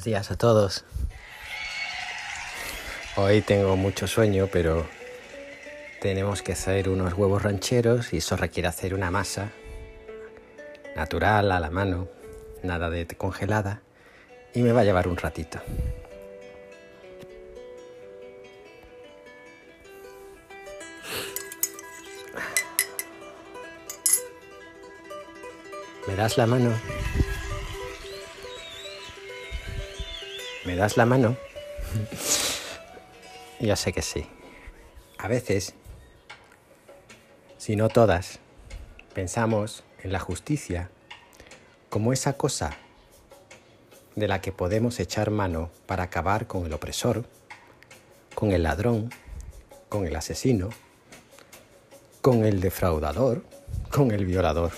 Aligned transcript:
Buenos 0.00 0.12
días 0.14 0.30
a 0.30 0.38
todos. 0.38 0.84
Hoy 3.16 3.42
tengo 3.42 3.76
mucho 3.76 4.06
sueño, 4.06 4.48
pero 4.50 4.86
tenemos 6.00 6.40
que 6.40 6.52
hacer 6.52 6.88
unos 6.88 7.12
huevos 7.12 7.42
rancheros 7.42 8.14
y 8.14 8.16
eso 8.16 8.34
requiere 8.38 8.66
hacer 8.66 8.94
una 8.94 9.10
masa 9.10 9.50
natural, 10.96 11.52
a 11.52 11.60
la 11.60 11.68
mano, 11.68 12.08
nada 12.62 12.88
de 12.88 13.06
congelada, 13.08 13.82
y 14.54 14.62
me 14.62 14.72
va 14.72 14.80
a 14.80 14.84
llevar 14.84 15.06
un 15.06 15.18
ratito. 15.18 15.60
¿Me 26.08 26.16
das 26.16 26.38
la 26.38 26.46
mano? 26.46 26.72
¿Me 30.70 30.76
das 30.76 30.96
la 30.96 31.04
mano? 31.04 31.36
Yo 33.58 33.74
sé 33.74 33.92
que 33.92 34.02
sí. 34.02 34.24
A 35.18 35.26
veces, 35.26 35.74
si 37.58 37.74
no 37.74 37.88
todas, 37.88 38.38
pensamos 39.12 39.82
en 40.04 40.12
la 40.12 40.20
justicia 40.20 40.88
como 41.88 42.12
esa 42.12 42.34
cosa 42.34 42.76
de 44.14 44.28
la 44.28 44.40
que 44.40 44.52
podemos 44.52 45.00
echar 45.00 45.32
mano 45.32 45.72
para 45.86 46.04
acabar 46.04 46.46
con 46.46 46.64
el 46.66 46.72
opresor, 46.72 47.24
con 48.36 48.52
el 48.52 48.62
ladrón, 48.62 49.10
con 49.88 50.06
el 50.06 50.14
asesino, 50.14 50.68
con 52.20 52.44
el 52.44 52.60
defraudador, 52.60 53.42
con 53.90 54.12
el 54.12 54.24
violador. 54.24 54.70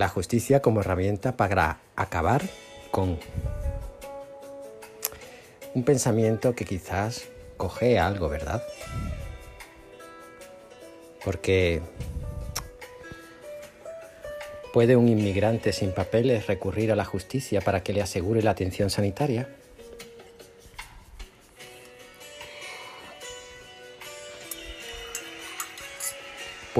La 0.00 0.08
justicia 0.08 0.62
como 0.62 0.80
herramienta 0.80 1.36
para 1.36 1.80
acabar 1.94 2.40
con 2.90 3.18
un 5.74 5.84
pensamiento 5.84 6.54
que 6.54 6.64
quizás 6.64 7.28
coge 7.58 7.98
algo, 7.98 8.30
¿verdad? 8.30 8.64
Porque 11.22 11.82
¿puede 14.72 14.96
un 14.96 15.06
inmigrante 15.06 15.70
sin 15.74 15.92
papeles 15.92 16.46
recurrir 16.46 16.92
a 16.92 16.96
la 16.96 17.04
justicia 17.04 17.60
para 17.60 17.82
que 17.82 17.92
le 17.92 18.00
asegure 18.00 18.42
la 18.42 18.52
atención 18.52 18.88
sanitaria? 18.88 19.50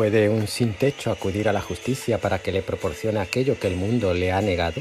¿Puede 0.00 0.30
un 0.30 0.48
sin 0.48 0.72
techo 0.72 1.10
acudir 1.10 1.46
a 1.46 1.52
la 1.52 1.60
justicia 1.60 2.16
para 2.16 2.38
que 2.38 2.52
le 2.52 2.62
proporcione 2.62 3.20
aquello 3.20 3.60
que 3.60 3.66
el 3.66 3.76
mundo 3.76 4.14
le 4.14 4.32
ha 4.32 4.40
negado? 4.40 4.80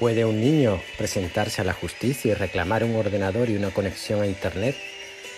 ¿Puede 0.00 0.24
un 0.24 0.40
niño 0.40 0.82
presentarse 0.98 1.60
a 1.60 1.64
la 1.64 1.74
justicia 1.74 2.32
y 2.32 2.34
reclamar 2.34 2.82
un 2.82 2.96
ordenador 2.96 3.50
y 3.50 3.56
una 3.56 3.70
conexión 3.70 4.22
a 4.22 4.26
Internet 4.26 4.74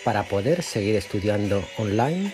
para 0.04 0.22
poder 0.22 0.62
seguir 0.62 0.96
estudiando 0.96 1.62
online? 1.76 2.32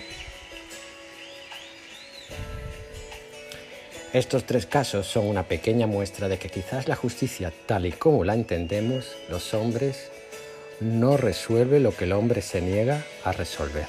Estos 4.13 4.45
tres 4.45 4.65
casos 4.65 5.09
son 5.09 5.27
una 5.27 5.49
pequeña 5.49 5.89
muestra 5.89 6.29
de 6.29 6.39
que 6.39 6.51
quizás 6.51 6.87
la 6.87 6.95
justicia, 6.95 7.53
tal 7.67 7.85
y 7.87 7.91
como 7.91 8.23
la 8.23 8.35
entendemos 8.35 9.17
los 9.29 9.55
hombres, 9.55 10.13
no 10.81 11.17
resuelve 11.17 11.79
lo 11.79 11.95
que 11.95 12.05
el 12.05 12.13
hombre 12.13 12.43
se 12.43 12.61
niega 12.61 13.05
a 13.25 13.33
resolver. 13.33 13.87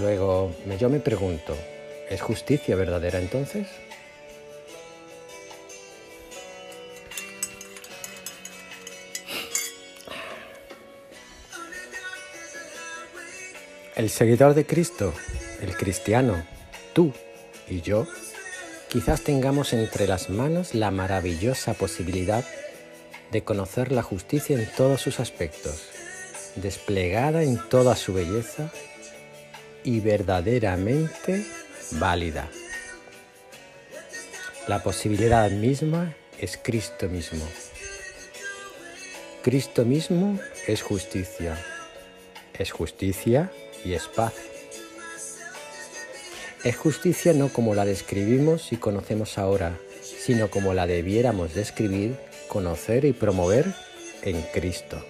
Luego, 0.00 0.52
yo 0.78 0.88
me 0.88 1.00
pregunto, 1.00 1.56
¿es 2.08 2.20
justicia 2.20 2.76
verdadera 2.76 3.18
entonces? 3.18 3.66
El 13.96 14.08
seguidor 14.08 14.54
de 14.54 14.64
Cristo, 14.64 15.12
el 15.60 15.76
cristiano, 15.76 16.42
tú 16.94 17.12
y 17.68 17.82
yo, 17.82 18.06
quizás 18.88 19.22
tengamos 19.22 19.74
entre 19.74 20.06
las 20.06 20.30
manos 20.30 20.74
la 20.74 20.90
maravillosa 20.90 21.74
posibilidad 21.74 22.42
de 23.30 23.42
conocer 23.42 23.92
la 23.92 24.02
justicia 24.02 24.58
en 24.58 24.68
todos 24.76 25.00
sus 25.00 25.20
aspectos, 25.20 25.82
desplegada 26.56 27.42
en 27.42 27.58
toda 27.68 27.96
su 27.96 28.12
belleza 28.12 28.70
y 29.84 30.00
verdaderamente 30.00 31.46
válida. 31.92 32.48
La 34.66 34.82
posibilidad 34.82 35.50
misma 35.50 36.14
es 36.38 36.58
Cristo 36.62 37.08
mismo. 37.08 37.44
Cristo 39.42 39.84
mismo 39.84 40.38
es 40.66 40.82
justicia. 40.82 41.58
Es 42.58 42.72
justicia 42.72 43.50
y 43.84 43.94
es 43.94 44.06
paz. 44.06 44.34
Es 46.62 46.76
justicia 46.76 47.32
no 47.32 47.48
como 47.48 47.74
la 47.74 47.86
describimos 47.86 48.72
y 48.72 48.76
conocemos 48.76 49.38
ahora, 49.38 49.78
sino 50.02 50.50
como 50.50 50.74
la 50.74 50.86
debiéramos 50.86 51.54
describir 51.54 52.16
conocer 52.50 53.04
y 53.04 53.12
promover 53.12 53.72
en 54.22 54.42
Cristo. 54.52 55.02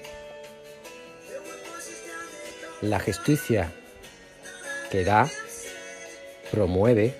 La 2.83 3.01
justicia 3.01 3.73
que 4.91 5.05
da, 5.05 5.29
promueve, 6.51 7.15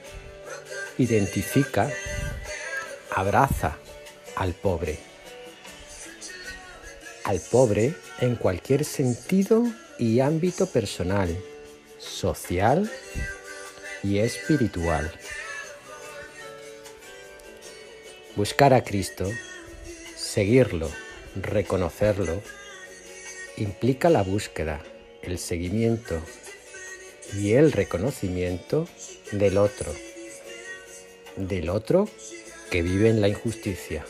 identifica, 0.99 1.91
abraza 3.11 3.79
al 4.37 4.53
pobre. 4.53 4.99
Al 7.25 7.41
pobre 7.41 7.95
en 8.21 8.37
cualquier 8.37 8.85
sentido 8.85 9.65
y 9.99 10.21
ámbito 10.21 10.67
personal, 10.67 11.35
social 11.99 12.91
y 14.03 14.19
espiritual. 14.19 15.11
Buscar 18.37 18.75
a 18.75 18.85
Cristo 18.85 19.27
Seguirlo, 20.33 20.89
reconocerlo, 21.35 22.41
implica 23.57 24.11
la 24.11 24.23
búsqueda, 24.23 24.81
el 25.23 25.41
seguimiento 25.41 26.23
y 27.37 27.55
el 27.55 27.73
reconocimiento 27.73 28.87
del 29.33 29.59
otro, 29.59 29.93
del 31.35 31.69
otro 31.69 32.09
que 32.71 32.83
vive 32.83 33.09
en 33.09 33.21
la 33.21 33.27
injusticia. 33.27 34.07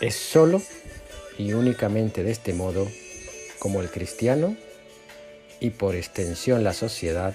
Es 0.00 0.14
solo 0.14 0.62
y 1.36 1.54
únicamente 1.54 2.22
de 2.22 2.30
este 2.30 2.54
modo 2.54 2.86
como 3.58 3.80
el 3.80 3.90
cristiano 3.90 4.56
y 5.58 5.70
por 5.70 5.96
extensión 5.96 6.62
la 6.62 6.74
sociedad 6.74 7.34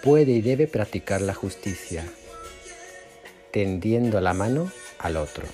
puede 0.00 0.30
y 0.30 0.42
debe 0.42 0.68
practicar 0.68 1.20
la 1.22 1.34
justicia 1.34 2.04
tendiendo 3.52 4.20
la 4.20 4.34
mano 4.34 4.70
al 4.98 5.16
otro. 5.16 5.44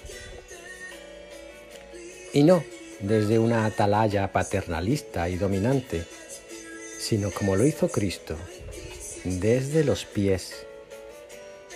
Y 2.32 2.42
no 2.42 2.62
desde 3.00 3.38
una 3.38 3.66
atalaya 3.66 4.32
paternalista 4.32 5.28
y 5.28 5.36
dominante, 5.36 6.04
sino 6.98 7.30
como 7.30 7.56
lo 7.56 7.66
hizo 7.66 7.88
Cristo, 7.88 8.36
desde 9.24 9.84
los 9.84 10.04
pies, 10.04 10.66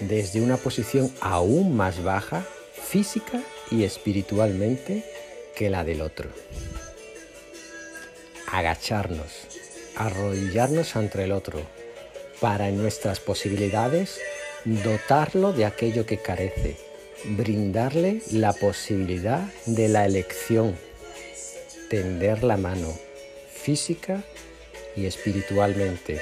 desde 0.00 0.40
una 0.40 0.56
posición 0.56 1.12
aún 1.20 1.76
más 1.76 2.02
baja, 2.02 2.46
física 2.88 3.42
y 3.70 3.84
espiritualmente, 3.84 5.04
que 5.54 5.70
la 5.70 5.84
del 5.84 6.00
otro. 6.00 6.30
Agacharnos, 8.46 9.30
arrodillarnos 9.96 10.96
ante 10.96 11.22
el 11.22 11.32
otro, 11.32 11.60
para 12.40 12.68
en 12.68 12.78
nuestras 12.78 13.20
posibilidades 13.20 14.18
dotarlo 14.64 15.52
de 15.52 15.64
aquello 15.64 16.06
que 16.06 16.18
carece, 16.18 16.76
brindarle 17.24 18.20
la 18.32 18.52
posibilidad 18.52 19.48
de 19.66 19.88
la 19.88 20.06
elección, 20.06 20.76
tender 21.88 22.42
la 22.42 22.56
mano 22.56 22.92
física 23.52 24.22
y 24.96 25.06
espiritualmente 25.06 26.20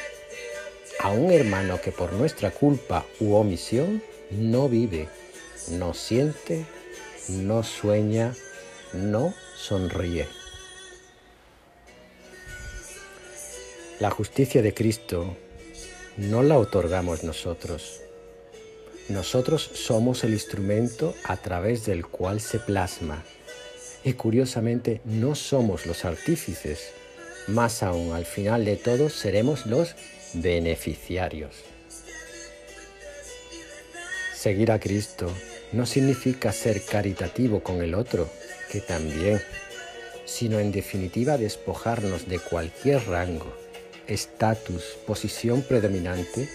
a 1.00 1.10
un 1.10 1.30
hermano 1.30 1.80
que 1.80 1.92
por 1.92 2.12
nuestra 2.12 2.50
culpa 2.50 3.06
u 3.20 3.34
omisión 3.34 4.02
no 4.30 4.68
vive, 4.68 5.08
no 5.70 5.94
siente, 5.94 6.64
no 7.28 7.62
sueña, 7.62 8.34
no 8.92 9.34
sonríe. 9.56 10.26
La 14.00 14.10
justicia 14.10 14.62
de 14.62 14.74
Cristo 14.74 15.36
no 16.16 16.42
la 16.42 16.58
otorgamos 16.58 17.22
nosotros, 17.22 18.00
nosotros 19.08 19.70
somos 19.72 20.22
el 20.24 20.32
instrumento 20.32 21.14
a 21.24 21.36
través 21.36 21.86
del 21.86 22.06
cual 22.06 22.40
se 22.40 22.58
plasma, 22.58 23.24
Y 24.04 24.12
curiosamente 24.12 25.00
no 25.04 25.34
somos 25.34 25.84
los 25.84 26.04
artífices, 26.04 26.92
más 27.48 27.82
aún 27.82 28.14
al 28.14 28.24
final 28.24 28.64
de 28.64 28.76
todo 28.76 29.10
seremos 29.10 29.66
los 29.66 29.96
beneficiarios. 30.34 31.56
Seguir 34.34 34.70
a 34.70 34.78
Cristo 34.78 35.28
no 35.72 35.84
significa 35.84 36.52
ser 36.52 36.82
caritativo 36.84 37.60
con 37.62 37.82
el 37.82 37.94
otro, 37.94 38.30
que 38.70 38.80
también, 38.80 39.40
sino 40.26 40.60
en 40.60 40.70
definitiva 40.70 41.36
despojarnos 41.36 42.28
de 42.28 42.38
cualquier 42.38 43.04
rango, 43.08 43.52
estatus, 44.06 44.96
posición 45.06 45.62
predominante 45.62 46.48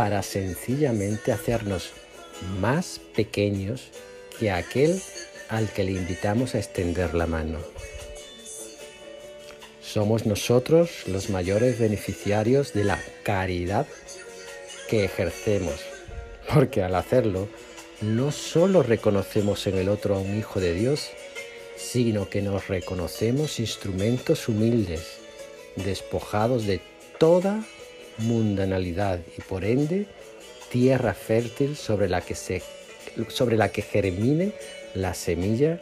para 0.00 0.22
sencillamente 0.22 1.30
hacernos 1.30 1.90
más 2.58 3.02
pequeños 3.14 3.90
que 4.38 4.50
aquel 4.50 4.98
al 5.50 5.68
que 5.68 5.84
le 5.84 5.92
invitamos 5.92 6.54
a 6.54 6.58
extender 6.58 7.12
la 7.12 7.26
mano. 7.26 7.58
Somos 9.82 10.24
nosotros 10.24 11.06
los 11.06 11.28
mayores 11.28 11.78
beneficiarios 11.78 12.72
de 12.72 12.84
la 12.84 12.98
caridad 13.24 13.86
que 14.88 15.04
ejercemos, 15.04 15.74
porque 16.50 16.82
al 16.82 16.94
hacerlo 16.94 17.46
no 18.00 18.32
solo 18.32 18.82
reconocemos 18.82 19.66
en 19.66 19.76
el 19.76 19.90
otro 19.90 20.14
a 20.16 20.20
un 20.20 20.38
hijo 20.38 20.60
de 20.60 20.72
Dios, 20.72 21.10
sino 21.76 22.30
que 22.30 22.40
nos 22.40 22.68
reconocemos 22.68 23.60
instrumentos 23.60 24.48
humildes, 24.48 25.18
despojados 25.76 26.64
de 26.64 26.80
toda 27.18 27.62
mundanalidad 28.20 29.20
y 29.36 29.40
por 29.42 29.64
ende 29.64 30.06
tierra 30.70 31.14
fértil 31.14 31.76
sobre 31.76 32.08
la 32.08 32.20
que, 32.20 32.34
se, 32.34 32.62
sobre 33.28 33.56
la 33.56 33.70
que 33.72 33.82
germine 33.82 34.52
la 34.94 35.14
semilla 35.14 35.80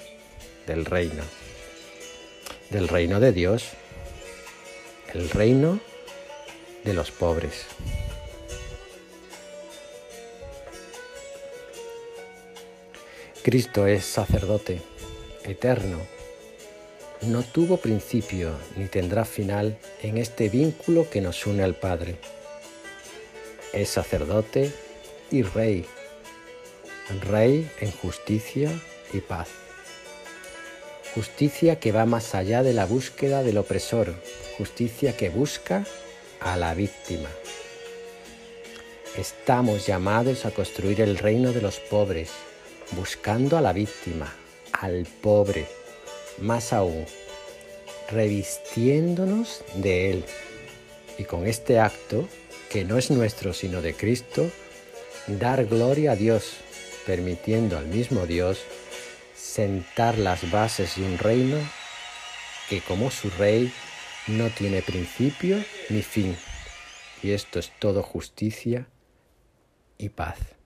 del 0.66 0.84
reino, 0.84 1.22
del 2.70 2.88
reino 2.88 3.20
de 3.20 3.32
Dios, 3.32 3.64
el 5.14 5.30
reino 5.30 5.80
de 6.84 6.94
los 6.94 7.10
pobres. 7.10 7.66
Cristo 13.42 13.86
es 13.86 14.04
sacerdote 14.04 14.82
eterno. 15.44 16.17
No 17.22 17.42
tuvo 17.42 17.78
principio 17.78 18.52
ni 18.76 18.86
tendrá 18.86 19.24
final 19.24 19.76
en 20.02 20.18
este 20.18 20.48
vínculo 20.48 21.10
que 21.10 21.20
nos 21.20 21.46
une 21.46 21.64
al 21.64 21.74
Padre. 21.74 22.16
Es 23.72 23.88
sacerdote 23.88 24.72
y 25.32 25.42
rey, 25.42 25.84
rey 27.22 27.68
en 27.80 27.90
justicia 27.90 28.70
y 29.12 29.18
paz. 29.18 29.48
Justicia 31.14 31.80
que 31.80 31.90
va 31.90 32.06
más 32.06 32.36
allá 32.36 32.62
de 32.62 32.72
la 32.72 32.86
búsqueda 32.86 33.42
del 33.42 33.58
opresor, 33.58 34.14
justicia 34.56 35.16
que 35.16 35.28
busca 35.28 35.84
a 36.38 36.56
la 36.56 36.72
víctima. 36.74 37.28
Estamos 39.16 39.86
llamados 39.86 40.46
a 40.46 40.52
construir 40.52 41.00
el 41.00 41.18
reino 41.18 41.52
de 41.52 41.62
los 41.62 41.80
pobres, 41.80 42.30
buscando 42.92 43.58
a 43.58 43.60
la 43.60 43.72
víctima, 43.72 44.32
al 44.72 45.08
pobre, 45.20 45.66
más 46.40 46.72
aún, 46.72 47.04
revistiéndonos 48.10 49.62
de 49.74 50.10
Él. 50.10 50.24
Y 51.18 51.24
con 51.24 51.46
este 51.46 51.78
acto, 51.78 52.28
que 52.70 52.84
no 52.84 52.98
es 52.98 53.10
nuestro 53.10 53.52
sino 53.52 53.82
de 53.82 53.94
Cristo, 53.94 54.50
dar 55.26 55.66
gloria 55.66 56.12
a 56.12 56.16
Dios, 56.16 56.54
permitiendo 57.06 57.76
al 57.78 57.86
mismo 57.86 58.26
Dios 58.26 58.60
sentar 59.34 60.18
las 60.18 60.50
bases 60.50 60.96
de 60.96 61.04
un 61.04 61.18
reino 61.18 61.58
que 62.68 62.80
como 62.82 63.10
su 63.10 63.30
rey 63.30 63.72
no 64.26 64.50
tiene 64.50 64.82
principio 64.82 65.64
ni 65.88 66.02
fin. 66.02 66.36
Y 67.22 67.32
esto 67.32 67.58
es 67.58 67.72
todo 67.78 68.02
justicia 68.02 68.88
y 69.96 70.10
paz. 70.10 70.57